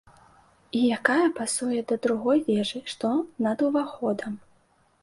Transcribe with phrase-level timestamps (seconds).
[0.79, 3.07] І якая пасуе да другой вежы, што
[3.47, 4.33] над уваходам.